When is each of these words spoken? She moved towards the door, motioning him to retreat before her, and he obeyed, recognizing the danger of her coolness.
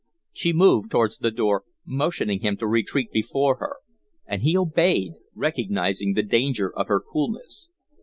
She 0.33 0.51
moved 0.51 0.89
towards 0.89 1.19
the 1.19 1.29
door, 1.29 1.63
motioning 1.85 2.39
him 2.39 2.57
to 2.57 2.65
retreat 2.65 3.11
before 3.11 3.57
her, 3.57 3.75
and 4.25 4.41
he 4.41 4.57
obeyed, 4.57 5.11
recognizing 5.35 6.13
the 6.13 6.23
danger 6.23 6.75
of 6.75 6.87
her 6.87 6.99
coolness. 7.01 7.67